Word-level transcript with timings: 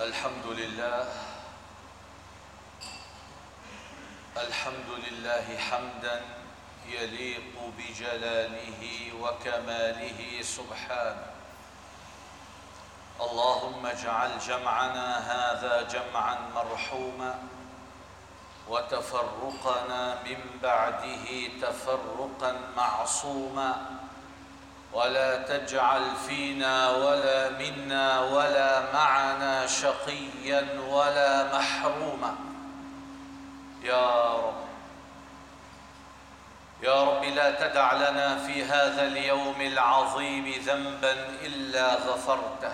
الحمد 0.00 0.46
لله 0.46 1.08
الحمد 4.36 4.90
لله 5.04 5.58
حمدا 5.58 6.22
يليق 6.86 7.54
بجلاله 7.78 8.82
وكماله 9.20 10.42
سبحانه. 10.42 11.26
اللهم 13.20 13.86
اجعل 13.86 14.38
جمعنا 14.38 15.08
هذا 15.18 15.82
جمعا 15.82 16.36
مرحوما 16.54 17.34
وتفرقنا 18.68 20.22
من 20.22 20.40
بعده 20.62 21.26
تفرقا 21.62 22.52
معصوما. 22.76 23.98
ولا 24.92 25.36
تجعل 25.42 26.16
فينا 26.26 26.90
ولا 26.90 27.48
منا 27.50 28.20
ولا 28.20 28.92
معنا 28.92 29.66
شقيا 29.66 30.66
ولا 30.88 31.58
محروما. 31.58 32.36
يا 33.82 34.34
رب. 34.34 34.54
يا 36.82 37.04
رب 37.04 37.24
لا 37.24 37.50
تدع 37.50 37.92
لنا 37.92 38.38
في 38.38 38.64
هذا 38.64 39.02
اليوم 39.02 39.60
العظيم 39.60 40.54
ذنبا 40.66 41.12
إلا 41.42 41.94
غفرته 41.94 42.72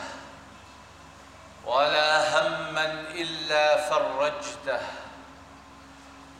ولا 1.66 2.38
هما 2.40 3.04
إلا 3.14 3.76
فرجته 3.76 4.80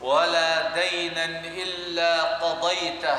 ولا 0.01 0.75
دينا 0.75 1.25
إلا 1.41 2.23
قضيته. 2.23 3.19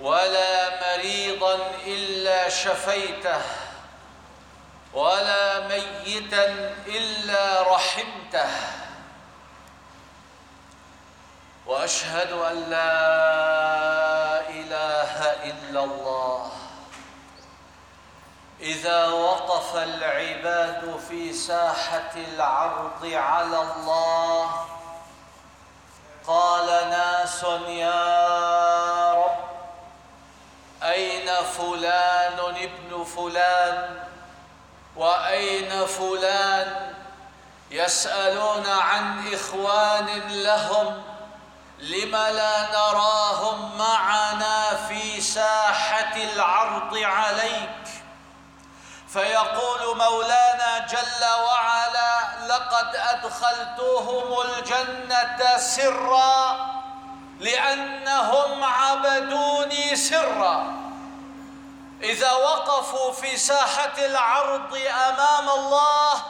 ولا 0.00 0.54
مريضا 0.82 1.58
إلا 1.86 2.48
شفيته 2.48 3.42
ولا 4.92 5.68
ميتا 5.68 6.44
إلا 6.86 7.62
رحمته. 7.74 8.50
وأشهد 11.66 12.32
أن 12.32 12.56
لا 12.70 13.00
إله 14.50 15.12
إلا 15.50 15.84
الله. 15.84 16.50
إذا 18.60 19.06
وقف 19.06 19.76
العباد 19.76 21.00
في 21.08 21.32
ساحة 21.32 22.12
العرض 22.16 23.02
على 23.04 23.60
الله 23.62 24.66
قال 26.26 26.66
ناس 26.90 27.44
يا 27.68 28.03
فلان؟ 33.16 34.02
وأين 34.96 35.86
فلان؟ 35.86 36.94
يسألون 37.70 38.66
عن 38.66 39.34
إخوان 39.34 40.06
لهم 40.28 41.02
لم 41.78 42.16
لا 42.16 42.70
نراهم 42.72 43.78
معنا 43.78 44.86
في 44.88 45.20
ساحة 45.20 46.16
العرض 46.16 46.96
عليك؟ 46.96 47.84
فيقول 49.08 49.96
مولانا 49.96 50.86
جل 50.90 51.24
وعلا 51.44 52.20
لقد 52.48 52.96
أدخلتهم 52.96 54.40
الجنة 54.40 55.56
سرًا 55.56 56.74
لأنهم 57.40 58.64
عبدوني 58.64 59.96
سرا. 59.96 60.83
إذا 62.02 62.32
وقفوا 62.32 63.12
في 63.12 63.36
ساحة 63.36 63.92
العرض 63.98 64.76
أمام 64.76 65.50
الله 65.50 66.22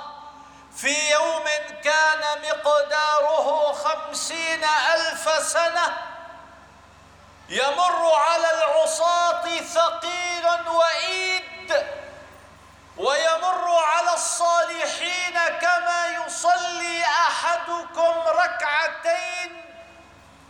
في 0.76 1.10
يوم 1.10 1.44
كان 1.84 2.20
مقداره 2.42 3.72
خمسين 3.72 4.64
ألف 4.64 5.42
سنة 5.46 5.96
يمر 7.48 8.14
على 8.14 8.50
العصاة 8.54 9.60
ثقيل 9.60 10.46
وإيد 10.68 11.86
ويمر 12.96 13.78
على 13.78 14.14
الصالحين 14.14 15.38
كما 15.60 16.06
يصلي 16.06 17.04
أحدكم 17.04 18.14
ركعتين. 18.26 19.64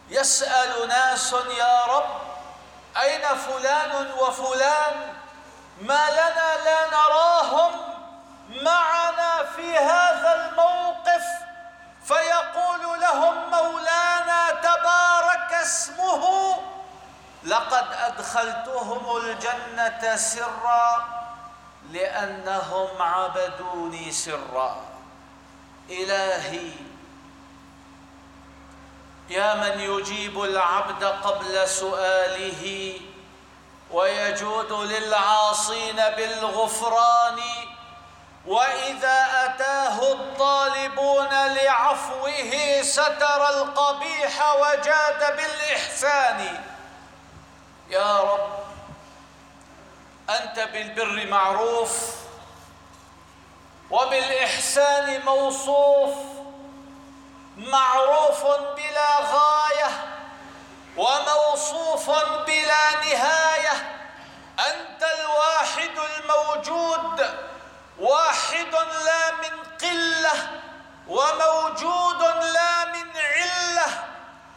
يسأل 0.08 0.88
ناس 0.88 1.32
يا 1.32 1.84
رب 1.84 2.33
أين 3.02 3.36
فلان 3.36 4.12
وفلان؟ 4.12 5.14
ما 5.80 6.10
لنا 6.10 6.64
لا 6.64 6.86
نراهم. 6.86 7.72
معنا 8.62 9.44
في 9.56 9.76
هذا 9.78 10.34
الموقف. 10.34 11.24
فيقول 12.04 13.00
لهم 13.00 13.50
مولانا 13.50 14.50
تبارك 14.50 15.52
اسمه 15.62 16.56
لقد 17.44 17.86
أدخلتهم 17.92 19.16
الجنة 19.16 20.16
سرا 20.16 21.04
لأنهم 21.90 23.02
عبدوني 23.02 24.12
سرا. 24.12 24.76
إلهي 25.90 26.93
يا 29.28 29.54
من 29.54 29.80
يجيب 29.80 30.42
العبد 30.42 31.04
قبل 31.04 31.68
سؤاله 31.68 32.94
ويجود 33.90 34.72
للعاصين 34.72 35.96
بالغفران 35.96 37.40
وإذا 38.46 39.26
أتاه 39.44 40.12
الطالبون 40.12 41.28
لعفوه 41.28 42.82
ستر 42.82 43.48
القبيح 43.48 44.54
وجاد 44.54 45.36
بالإحسان. 45.36 46.64
يا 47.90 48.20
رب 48.20 48.50
أنت 50.30 50.68
بالبر 50.72 51.26
معروف 51.26 52.14
وبالإحسان 53.90 55.24
موصوف. 55.24 56.33
معروف 57.56 58.44
بلا 58.76 59.20
غاية 59.20 59.90
وموصوف 60.96 62.10
بلا 62.46 62.90
نهاية. 63.04 64.00
أنت 64.58 65.02
الواحد 65.02 65.98
الموجود 65.98 67.36
واحد 67.98 68.74
لا 69.04 69.30
من 69.30 69.64
قلة 69.80 70.60
وموجود 71.08 72.22
لا 72.42 72.84
من 72.84 73.10
علة. 73.16 74.04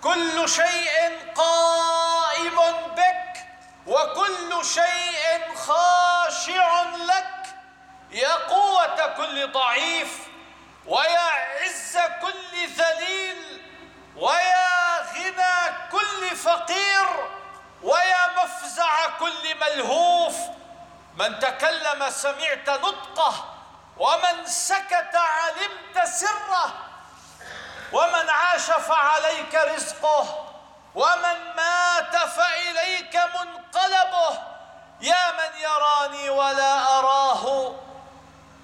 كل 0.04 0.50
شيء 0.50 1.20
قائم 1.36 2.56
بك 2.96 3.46
وكل 3.88 4.66
شيء 4.66 5.56
خاشع 5.56 6.82
لك. 6.82 7.28
يا 8.12 8.34
قوة 8.34 9.08
كل 9.18 9.52
ضعيف 9.52 10.28
ويا 10.86 11.57
عز 11.88 11.98
كل 12.22 12.68
ذليل 12.68 13.62
ويا 14.16 15.02
غنى 15.14 15.78
كل 15.92 16.36
فقير 16.36 17.08
ويا 17.84 18.44
مفزع 18.44 19.10
كل 19.20 19.56
ملهوف 19.62 20.36
من 21.16 21.40
تكلم 21.40 22.10
سمعت 22.10 22.70
نطقه 22.70 23.54
ومن 23.98 24.46
سكت 24.46 25.16
علمت 25.16 26.08
سره 26.08 26.74
ومن 27.94 28.30
عاش 28.30 28.66
فعليك 28.72 29.56
رزقه 29.56 30.54
ومن 30.96 31.56
مات 31.56 32.16
فإليك 32.18 33.16
منقلبه 33.16 34.40
يا 35.02 35.32
من 35.32 35.60
يراني 35.62 36.30
ولا 36.30 37.00
أراه 37.00 37.76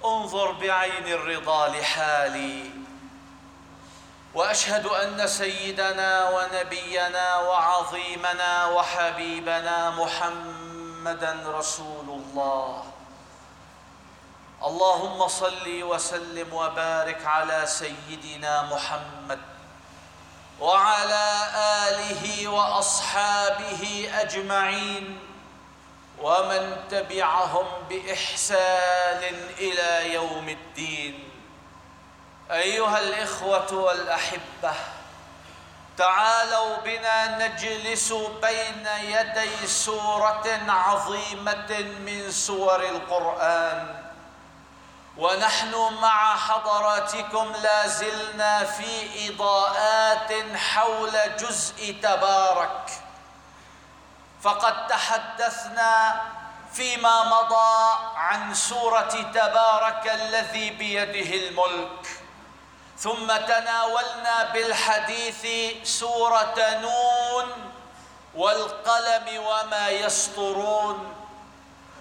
انظر 0.04 0.52
بعين 0.52 1.08
الرضا 1.08 1.68
لحالي 1.68 2.83
وأشهد 4.34 4.86
أن 4.86 5.26
سيدنا 5.26 6.30
ونبينا 6.30 7.36
وعظيمنا 7.36 8.66
وحبيبنا 8.66 9.90
محمدا 9.90 11.42
رسول 11.46 12.08
الله. 12.08 12.84
اللهم 14.64 15.28
صل 15.28 15.82
وسلم 15.82 16.52
وبارك 16.52 17.26
على 17.26 17.66
سيدنا 17.66 18.62
محمد 18.62 19.40
وعلى 20.60 21.26
آله 21.88 22.48
وأصحابه 22.48 24.10
أجمعين 24.14 25.18
ومن 26.18 26.76
تبعهم 26.90 27.66
بإحسان 27.88 29.22
إلى 29.58 30.14
يوم 30.14 30.48
الدين. 30.48 31.33
أيها 32.50 32.98
الإخوة 32.98 33.74
والأحبة 33.74 34.72
تعالوا 35.96 36.76
بنا 36.76 37.46
نجلس 37.46 38.12
بين 38.42 38.88
يدي 39.00 39.66
سورة 39.66 40.60
عظيمة 40.68 41.78
من 41.78 42.30
سور 42.30 42.80
القرآن. 42.80 44.04
ونحن 45.16 45.74
مع 46.02 46.36
حضراتكم 46.36 47.52
لا 47.62 47.86
زلنا 47.86 48.64
في 48.64 49.28
إضاءات 49.28 50.56
حول 50.56 51.36
جزء 51.38 51.96
تبارك. 52.02 52.90
فقد 54.42 54.86
تحدثنا 54.86 56.22
فيما 56.72 57.24
مضى 57.24 57.94
عن 58.16 58.54
سورة 58.54 59.30
تبارك 59.34 60.10
الذي 60.14 60.70
بيده 60.70 61.48
الملك. 61.48 62.23
ثم 62.98 63.36
تناولنا 63.36 64.44
بالحديث 64.52 65.46
سورة 65.88 66.54
نون 66.58 67.70
والقلم 68.34 69.44
وما 69.46 69.88
يسطرون 69.88 71.14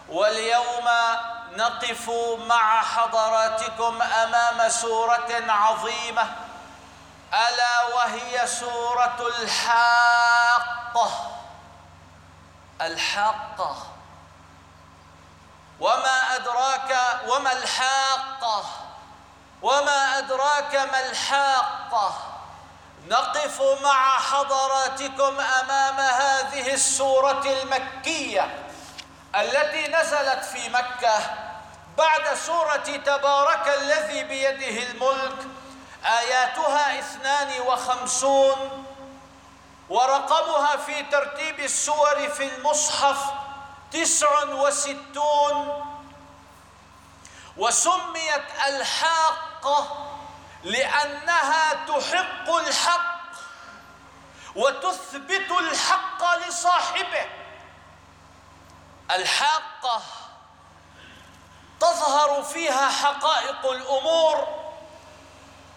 واليوم 0.10 0.90
نقف 1.51 2.10
مع 2.48 2.81
حضراتكم 2.81 4.01
أمام 4.01 4.69
سورة 4.69 5.44
عظيمة. 5.50 6.36
ألا 7.34 7.95
وهي 7.95 8.48
سورة 8.48 9.28
الحاقة. 9.38 11.31
الحاقة. 12.81 13.75
وما 15.80 16.36
أدراك 16.36 17.22
وما 17.28 17.51
الحاقة؟ 17.51 18.82
وما 19.63 20.18
أدراك 20.18 20.75
ما 20.75 21.10
الحاقة. 21.10 22.30
نقف 23.07 23.62
مع 23.83 24.19
حضراتكم 24.19 25.39
أمام 25.39 26.00
هذه 26.00 26.74
السورة 26.74 27.44
المكية 27.45 28.69
التي 29.36 29.88
نزلت 29.88 30.45
في 30.45 30.69
مكة 30.69 31.19
بعد 31.98 32.33
سورة 32.33 32.98
تبارك 33.06 33.68
الذي 33.68 34.24
بيده 34.24 34.83
الملك 34.92 35.48
آياتها 36.06 37.00
اثنان 37.00 37.62
وخمسون 37.62 38.86
ورقمها 39.89 40.77
في 40.77 41.04
ترتيب 41.04 41.59
السور 41.59 42.30
في 42.30 42.56
المصحف 42.56 43.18
تسع 43.92 44.44
وستون. 44.44 45.83
وسميت 47.57 48.44
الحاقه 49.63 50.07
لأنها 50.63 51.74
تحق 51.74 52.50
الحق 52.50 53.13
وتثبت 54.56 55.51
الحق 55.51 56.38
لصاحبه. 56.48 57.25
الحاقة 59.12 60.01
تظهر 61.80 62.44
فيها 62.44 62.89
حقائق 62.89 63.65
الأمور 63.65 64.48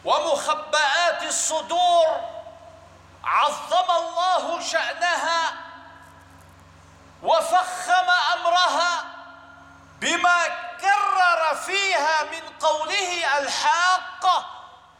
ومخبآت 0.04 1.22
الصدور. 1.22 2.20
عظم 3.24 3.90
الله 3.90 4.60
شأنها 4.60 5.52
وفخم 7.22 8.10
أمرها. 8.34 9.15
بما 10.00 10.44
كرر 10.80 11.54
فيها 11.66 12.22
من 12.22 12.42
قوله 12.60 13.38
الحاقة 13.38 14.46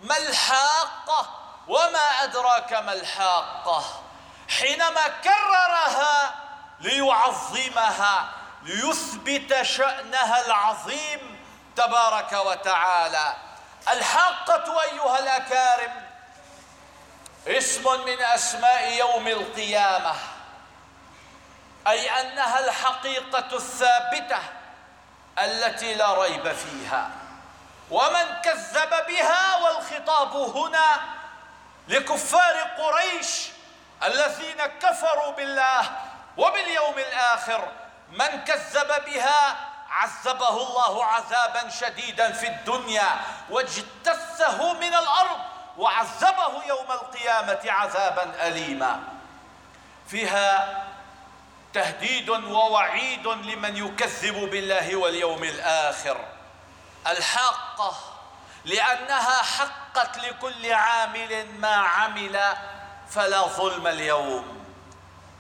ما 0.01 0.17
الحاقة؟ 0.17 1.31
وما 1.69 2.23
أدراك 2.23 2.73
ما 2.73 2.93
الحاقة؟ 2.93 4.03
حينما 4.49 5.09
كررها 5.09 6.35
ليعظمها 6.81 8.29
ليثبت 8.63 9.63
شأنها 9.63 10.47
العظيم 10.47 11.45
تبارك 11.77 12.33
وتعالى. 12.33 13.35
الحاقة 13.89 14.83
أيها 14.83 15.19
الأكارم 15.19 16.07
اسم 17.47 18.05
من 18.05 18.23
أسماء 18.23 18.93
يوم 18.93 19.29
القيامة 19.29 20.15
أي 21.87 22.21
أنها 22.21 22.59
الحقيقة 22.59 23.57
الثابتة. 23.57 24.39
التي 25.39 25.95
لا 25.95 26.15
ريب 26.23 26.53
فيها. 26.53 27.11
ومن 27.91 28.41
كذب 28.45 29.07
بها 29.09 29.57
والخطاب 29.57 30.37
هنا 30.37 31.01
لكفار 31.89 32.57
قريش 32.79 33.49
الذين 34.03 34.67
كفروا 34.67 35.33
بالله 35.33 35.91
وباليوم 36.37 36.99
الآخر 36.99 37.69
من 38.13 38.45
كذب 38.45 39.05
بها 39.07 39.57
عذبه 39.91 40.49
الله 40.49 41.05
عذابا 41.05 41.69
شديدا 41.69 42.33
في 42.33 42.49
الدنيا 42.49 43.09
واجتثه 43.51 44.73
من 44.73 44.95
الأرض 44.95 45.39
وعذبه 45.79 46.65
يوم 46.67 46.93
القيامة 46.93 47.61
عذابا 47.65 48.47
اليما. 48.47 49.03
فيها 50.09 50.86
تهديد 51.77 52.29
ووعيد 52.29 53.27
لمن 53.27 53.77
يكذب 53.77 54.51
بالله 54.51 54.97
واليوم 54.97 55.45
الآخر. 55.45 56.25
الحاقة 57.07 57.97
لأنها 58.65 59.43
حقت 59.43 60.19
لكل 60.19 60.73
عامل 60.73 61.61
ما 61.61 61.75
عمل 61.75 62.57
فلا 63.09 63.43
ظلم 63.43 63.87
اليوم. 63.87 64.65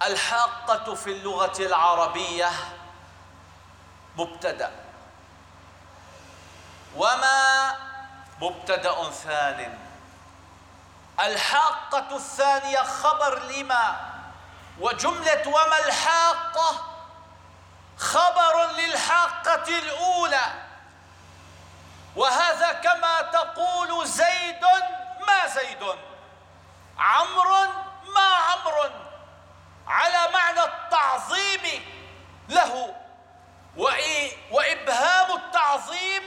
الحاقة 0.03 0.95
في 0.95 1.11
اللغة 1.11 1.57
العربية 1.61 2.51
مبتدأ. 4.17 4.71
وما 6.97 7.75
مبتدأ 8.41 9.11
ثان. 9.11 9.79
الحاقة 11.21 12.17
الثانية 12.17 12.83
خبر 12.83 13.39
لما؟ 13.39 14.06
وجملة 14.81 15.49
وما 15.49 15.79
الحاقة 15.87 16.93
خبر 17.99 18.71
للحاقة 18.71 19.69
الأولى. 19.69 20.67
وهذا 22.17 22.73
كما 22.73 23.23
تقول 23.23 24.07
زيد 24.07 24.63
ما 25.27 25.47
زيد؟ 25.47 25.99
عمرو 26.99 27.67
ما 28.15 28.35
عمرو. 28.35 28.91
على 29.87 30.33
معنى 30.33 30.65
التعظيم 30.65 31.85
له. 32.49 32.95
وإبهام 34.51 35.37
التعظيم 35.37 36.23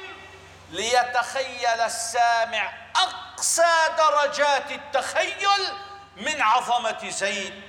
ليتخيل 0.69 1.81
السامع 1.81 2.71
أقصى 2.95 3.75
درجات 3.97 4.71
التخيل 4.71 5.73
من 6.17 6.41
عظمة 6.41 7.09
زيد. 7.09 7.68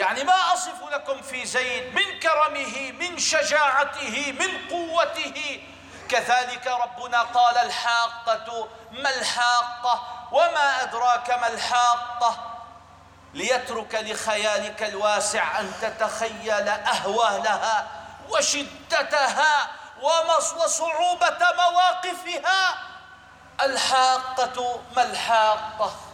يعني 0.00 0.24
ما 0.24 0.52
أصف 0.52 0.84
لكم 0.92 1.22
في 1.22 1.46
زيد 1.46 1.94
من 1.94 2.20
كرمه 2.20 2.92
من 2.92 3.18
شجاعته 3.18 4.32
من 4.32 4.68
قوته. 4.70 5.62
كذلك 6.08 6.66
ربنا 6.66 7.22
قال 7.22 7.58
الحاقة 7.58 8.68
ما 8.92 9.10
الحاقة؟ 9.10 10.02
وما 10.32 10.82
أدراك 10.82 11.30
ما 11.30 11.48
الحاقة؟ 11.48 12.36
ليترك 13.34 13.94
لخيالك 13.94 14.82
الواسع 14.82 15.60
أن 15.60 15.72
تتخيل 15.82 16.68
أهوالها 16.68 17.86
وشدتها 18.28 19.68
وصعوبة 20.56 21.38
مواقفها. 21.56 22.78
الحاقة 23.60 24.80
ما 24.96 25.02
الحاقة؟ 25.02 26.09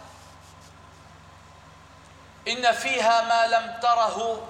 إن 2.47 2.71
فيها 2.71 3.21
ما 3.21 3.47
لم 3.47 3.79
تره 3.81 4.47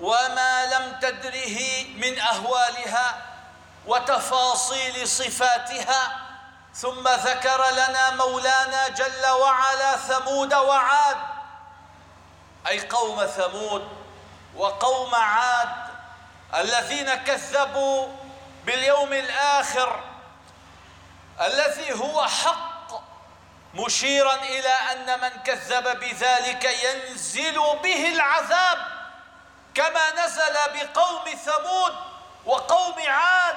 وما 0.00 0.66
لم 0.66 0.98
تدره 1.00 1.84
من 1.96 2.18
أهوالها 2.18 3.22
وتفاصيل 3.86 5.08
صفاتها 5.08 6.18
ثم 6.74 7.08
ذكر 7.08 7.70
لنا 7.70 8.10
مولانا 8.10 8.88
جل 8.88 9.26
وعلا 9.26 9.96
ثمود 9.96 10.54
وعاد 10.54 11.16
أي 12.66 12.80
قوم 12.88 13.26
ثمود 13.26 13.88
وقوم 14.56 15.14
عاد 15.14 15.68
الذين 16.54 17.14
كذبوا 17.14 18.08
باليوم 18.64 19.12
الآخر 19.12 20.04
الذي 21.40 21.92
هو 21.92 22.24
حق 22.26 22.65
مشيرا 23.76 24.34
إلى 24.34 24.68
أن 24.92 25.20
من 25.20 25.28
كذب 25.28 26.00
بذلك 26.00 26.64
ينزل 26.64 27.54
به 27.82 28.08
العذاب 28.08 28.78
كما 29.74 30.24
نزل 30.24 30.56
بقوم 30.74 31.24
ثمود 31.44 31.94
وقوم 32.46 32.94
عاد. 33.06 33.56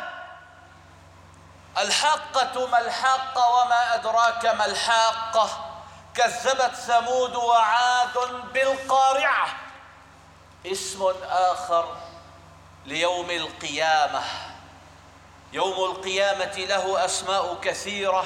الحاقة 1.77 2.67
ما 2.67 2.79
الحاقة 2.79 3.49
وما 3.49 3.95
أدراك 3.95 4.45
ما 4.45 4.65
الحاقة؟ 4.65 5.65
كذبت 6.15 6.75
ثمود 6.75 7.35
وعاد 7.35 8.17
بالقارعة. 8.53 9.47
اسم 10.65 11.13
آخر 11.29 11.97
ليوم 12.85 13.31
القيامة. 13.31 14.23
يوم 15.53 15.91
القيامة 15.91 16.55
له 16.57 17.05
أسماء 17.05 17.59
كثيرة. 17.61 18.25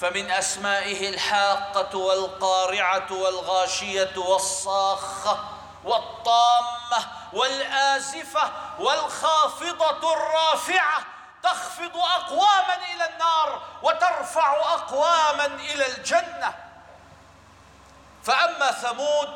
فمن 0.00 0.30
أسمائه 0.30 1.08
الحاقة 1.08 1.98
والقارعة 1.98 3.12
والغاشية 3.12 4.16
والصاخة 4.16 5.44
والطامة 5.84 7.06
والآزفة 7.32 8.50
والخافضة 8.78 10.12
الرافعة 10.12 11.00
تخفض 11.42 11.96
أقواما 11.96 12.76
إلى 12.94 13.08
النار 13.12 13.62
وترفع 13.82 14.52
أقواما 14.74 15.46
إلى 15.46 15.86
الجنة. 15.86 16.54
فأما 18.24 18.72
ثمود 18.72 19.28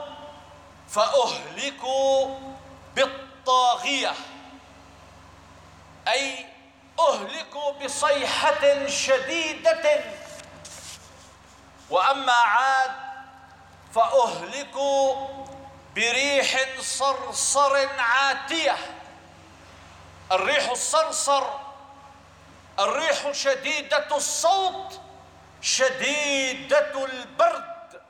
فأهلكوا 0.89 2.39
بالطاغية 2.95 4.13
أي 6.09 6.47
أهلكوا 6.99 7.73
بصيحة 7.73 8.87
شديدة 8.87 10.05
وأما 11.95 12.33
عاد 12.33 12.91
فأهلكوا 13.95 15.29
بريح 15.95 16.81
صرصر 16.81 17.89
عاتية. 17.99 18.77
الريح 20.33 20.71
الصرصر 20.71 21.45
الريح 22.79 23.33
شديدة 23.33 24.17
الصوت 24.17 25.01
شديدة 25.61 27.05
البرد. 27.05 28.01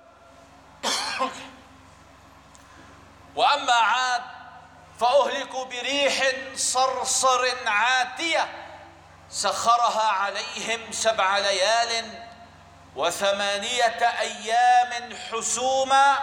وأما 3.36 3.72
عاد 3.72 4.22
فأهلكوا 5.00 5.64
بريح 5.64 6.32
صرصر 6.56 7.54
عاتية. 7.66 8.48
سخرها 9.30 10.10
عليهم 10.10 10.92
سبع 10.92 11.38
ليال 11.38 12.24
وثمانية 12.96 14.20
أيام 14.20 15.16
حسوما 15.32 16.16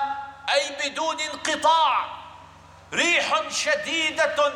أي 0.54 0.76
بدون 0.76 1.20
انقطاع. 1.22 2.08
ريح 2.94 3.50
شديدة 3.50 4.54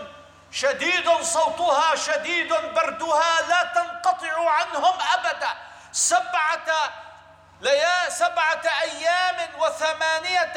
شديد 0.51 1.21
صوتها 1.21 1.95
شديد 1.95 2.53
بردها 2.53 3.41
لا 3.49 3.63
تنقطع 3.75 4.49
عنهم 4.49 4.97
أبدا. 5.13 5.49
سبعة 5.91 6.93
ليا 7.61 8.09
سبعة 8.09 8.61
أيام 8.81 9.49
وثمانية 9.59 10.53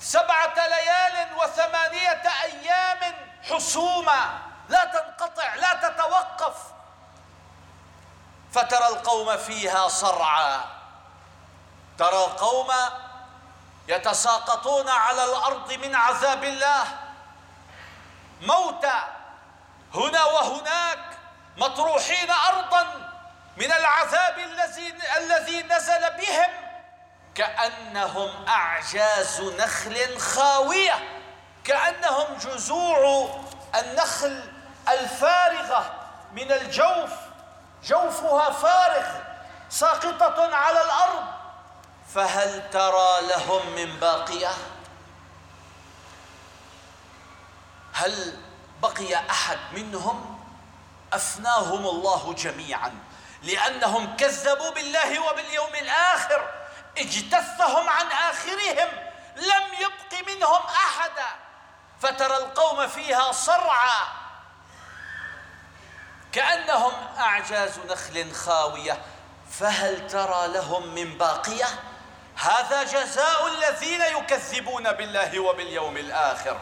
سبعة 0.00 0.54
ليال 0.54 1.28
وثمانية 1.36 2.22
أيام 2.42 3.14
حسوما. 3.50 4.38
لا 4.68 4.84
تنقطع 4.84 5.54
لا 5.54 5.74
تتوقف. 5.74 6.71
فترى 8.54 8.88
القوم 8.88 9.36
فيها 9.36 9.88
صرعى 9.88 10.60
ترى 11.98 12.24
القوم 12.24 12.72
يتساقطون 13.88 14.88
على 14.88 15.24
الأرض 15.24 15.72
من 15.72 15.94
عذاب 15.94 16.44
الله. 16.44 16.84
موتى 18.42 19.02
هنا 19.94 20.24
وهناك 20.24 21.18
مطروحين 21.56 22.30
أرضا 22.30 22.86
من 23.56 23.72
العذاب 23.72 24.38
الذي 24.38 24.94
الذي 25.16 25.62
نزل 25.62 26.10
بهم. 26.10 26.50
كأنهم 27.34 28.48
أعجاز 28.48 29.40
نخل 29.40 30.18
خاوية. 30.18 31.22
كأنهم 31.64 32.38
جذوع 32.38 33.30
النخل 33.74 34.52
الفارغة 34.88 35.94
من 36.32 36.52
الجوف. 36.52 37.10
جوفها 37.84 38.50
فارغ 38.50 39.06
ساقطة 39.70 40.56
على 40.56 40.82
الأرض. 40.82 41.24
فهل 42.14 42.70
ترى 42.70 43.20
لهم 43.20 43.74
من 43.74 44.00
باقية؟ 44.00 44.50
هل 47.92 48.40
بقي 48.82 49.30
أحد 49.30 49.58
منهم؟ 49.72 50.38
أفناهم 51.12 51.86
الله 51.86 52.34
جميعا 52.34 52.94
لأنهم 53.42 54.16
كذبوا 54.16 54.70
بالله 54.70 55.30
وباليوم 55.30 55.74
الآخر 55.74 56.50
اجتثهم 56.98 57.88
عن 57.88 58.06
آخرهم 58.06 58.88
لم 59.36 59.64
يبق 59.80 60.28
منهم 60.28 60.60
أحدا 60.66 61.26
فترى 62.00 62.36
القوم 62.36 62.88
فيها 62.88 63.32
صرعى. 63.32 64.21
كأنهم 66.32 66.92
أعجاز 67.18 67.78
نخل 67.78 68.32
خاوية 68.32 69.02
فهل 69.50 70.06
ترى 70.06 70.48
لهم 70.48 70.94
من 70.94 71.18
باقية؟ 71.18 71.66
هذا 72.36 72.82
جزاء 72.82 73.46
الذين 73.46 74.00
يكذبون 74.00 74.92
بالله 74.92 75.40
وباليوم 75.40 75.96
الآخر. 75.96 76.60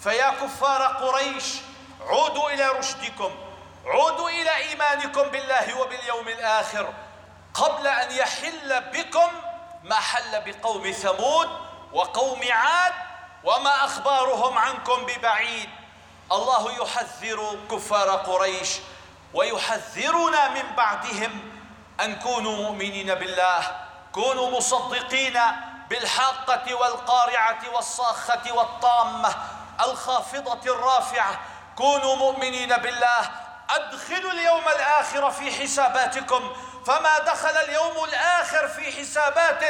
فيا 0.00 0.30
كفار 0.30 0.82
قريش 0.82 1.44
عودوا 2.00 2.50
إلى 2.50 2.68
رشدكم 2.68 3.34
عودوا 3.86 4.30
إلى 4.30 4.56
إيمانكم 4.56 5.22
بالله 5.22 5.80
وباليوم 5.80 6.28
الآخر. 6.28 6.92
قبل 7.54 7.86
أن 7.86 8.10
يحل 8.10 8.80
بكم 8.80 9.30
ما 9.84 9.94
حل 9.94 10.42
بقوم 10.46 10.90
ثمود 10.90 11.48
وقوم 11.92 12.40
عاد 12.50 12.92
وما 13.44 13.84
أخبارهم 13.84 14.58
عنكم 14.58 15.06
ببعيد. 15.06 15.70
الله 16.32 16.82
يحذر 16.82 17.58
كفار 17.70 18.10
قريش 18.10 18.78
ويحذرنا 19.34 20.48
من 20.48 20.76
بعدهم 20.76 21.52
أن 22.00 22.18
كونوا 22.18 22.56
مؤمنين 22.56 23.14
بالله 23.14 23.62
كونوا 24.12 24.50
مصدقين 24.50 25.40
بالحاقة 25.90 26.74
والقارعة 26.74 27.58
والصاخة 27.74 28.52
والطامة 28.52 29.34
الخافضة 29.80 30.74
الرافعة. 30.74 31.40
كونوا 31.76 32.16
مؤمنين 32.16 32.76
بالله. 32.76 33.30
أدخلوا 33.70 34.32
اليوم 34.32 34.68
الآخر 34.68 35.30
في 35.30 35.62
حساباتكم. 35.62 36.56
فما 36.86 37.18
دخل 37.18 37.56
اليوم 37.56 38.04
الآخر 38.04 38.68
في 38.68 38.92
حسابات 38.92 39.62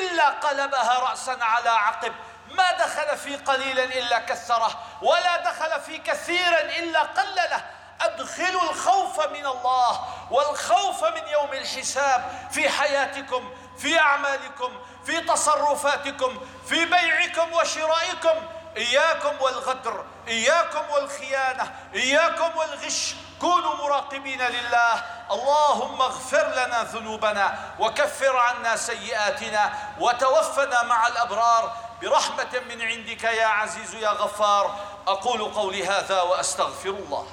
إلا 0.00 0.28
قلبها 0.28 0.98
رأسا 0.98 1.38
على 1.40 1.70
عقب. 1.70 2.12
ما 2.50 2.72
دخل 2.72 3.18
في 3.18 3.36
قليل 3.36 3.78
إلا 3.78 4.18
كثره 4.18 4.78
ولا 5.02 5.36
دخل 5.36 5.80
في 5.80 5.98
كثير 5.98 6.58
إلا 6.58 7.02
قلله. 7.02 7.64
أدخلوا 8.00 8.70
الخوف 8.70 9.20
من 9.26 9.46
الله 9.46 10.00
والخوف 10.30 11.04
من 11.04 11.28
يوم 11.28 11.52
الحساب 11.52 12.48
في 12.50 12.68
حياتكم 12.68 13.50
في 13.78 14.00
أعمالكم 14.00 14.72
في 15.06 15.20
تصرفاتكم 15.20 16.38
في 16.66 16.84
بيعكم 16.84 17.52
وشرائكم. 17.52 18.46
إياكم 18.76 19.40
والغدر 19.40 20.04
إياكم 20.28 20.90
والخيانة 20.90 21.74
إياكم 21.94 22.56
والغش. 22.56 23.14
كونوا 23.40 23.74
مراقبين 23.74 24.42
لله. 24.42 25.04
اللهم 25.30 26.02
اغفر 26.02 26.46
لنا 26.46 26.82
ذنوبنا 26.82 27.58
وكفر 27.78 28.36
عنا 28.36 28.76
سيئاتنا 28.76 29.72
وتوفنا 30.00 30.82
مع 30.82 31.06
الأبرار. 31.06 31.76
برحمة 32.02 32.62
من 32.68 32.82
عندك 32.82 33.24
يا 33.24 33.46
عزيز 33.46 33.94
يا 33.94 34.10
غفار. 34.10 34.76
أقول 35.08 35.54
قولي 35.54 35.86
هذا 35.86 36.22
وأستغفر 36.22 36.88
الله. 36.88 37.26